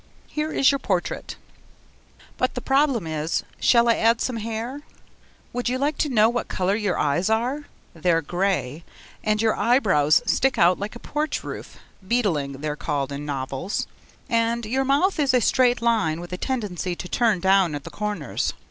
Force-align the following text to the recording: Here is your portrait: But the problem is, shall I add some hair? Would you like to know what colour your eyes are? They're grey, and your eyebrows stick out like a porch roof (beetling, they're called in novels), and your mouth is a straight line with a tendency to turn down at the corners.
Here 0.29 0.51
is 0.51 0.71
your 0.71 0.79
portrait: 0.79 1.35
But 2.35 2.55
the 2.55 2.59
problem 2.61 3.05
is, 3.05 3.43
shall 3.59 3.87
I 3.87 3.97
add 3.97 4.19
some 4.19 4.37
hair? 4.37 4.81
Would 5.53 5.69
you 5.69 5.77
like 5.77 5.99
to 5.99 6.09
know 6.09 6.27
what 6.27 6.47
colour 6.47 6.73
your 6.75 6.97
eyes 6.97 7.29
are? 7.29 7.65
They're 7.93 8.23
grey, 8.23 8.83
and 9.23 9.39
your 9.39 9.55
eyebrows 9.55 10.23
stick 10.25 10.57
out 10.57 10.79
like 10.79 10.95
a 10.95 10.99
porch 10.99 11.43
roof 11.43 11.77
(beetling, 12.01 12.53
they're 12.61 12.75
called 12.75 13.11
in 13.11 13.27
novels), 13.27 13.85
and 14.27 14.65
your 14.65 14.85
mouth 14.85 15.19
is 15.19 15.35
a 15.35 15.39
straight 15.39 15.83
line 15.83 16.19
with 16.19 16.33
a 16.33 16.37
tendency 16.37 16.95
to 16.95 17.07
turn 17.07 17.39
down 17.39 17.75
at 17.75 17.83
the 17.83 17.91
corners. 17.91 18.53